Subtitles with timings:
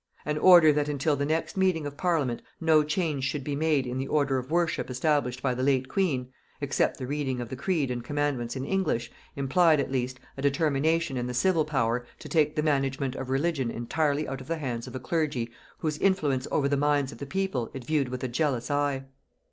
[0.25, 3.99] An order that until the next meeting of parliament no change should be made in
[3.99, 7.91] the order of worship established by the late queen, except the reading of the creed
[7.91, 12.55] and commandments in English, implied, at least, a determination in the civil power to take
[12.55, 16.67] the management of religion entirely out of the hands of a clergy whose influence over
[16.67, 19.05] the minds of the people it viewed with a jealous eye.